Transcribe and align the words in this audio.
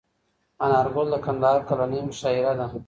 انارګل 0.63 1.07
د 1.11 1.15
کندهار 1.25 1.59
کلنۍ 1.69 1.99
مشاعره 2.07 2.53
ده. 2.59 2.65